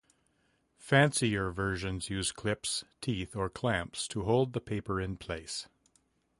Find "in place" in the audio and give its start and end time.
4.99-5.67